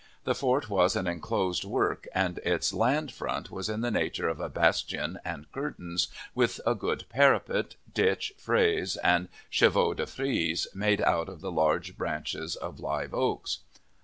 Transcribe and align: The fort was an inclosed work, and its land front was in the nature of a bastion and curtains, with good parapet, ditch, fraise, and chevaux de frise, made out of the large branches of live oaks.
The 0.23 0.33
fort 0.33 0.67
was 0.67 0.95
an 0.95 1.05
inclosed 1.05 1.63
work, 1.63 2.07
and 2.11 2.39
its 2.39 2.73
land 2.73 3.11
front 3.11 3.51
was 3.51 3.69
in 3.69 3.81
the 3.81 3.91
nature 3.91 4.27
of 4.27 4.39
a 4.39 4.49
bastion 4.49 5.19
and 5.23 5.45
curtains, 5.51 6.07
with 6.33 6.59
good 6.79 7.05
parapet, 7.09 7.75
ditch, 7.93 8.33
fraise, 8.35 8.95
and 9.03 9.29
chevaux 9.51 9.93
de 9.93 10.07
frise, 10.07 10.65
made 10.73 11.01
out 11.03 11.29
of 11.29 11.41
the 11.41 11.51
large 11.51 11.95
branches 11.99 12.55
of 12.55 12.79
live 12.79 13.13
oaks. 13.13 13.59